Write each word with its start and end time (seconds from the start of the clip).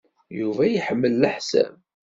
Yuba 0.39 0.63
iḥemmel 0.67 1.13
leḥsab. 1.21 1.73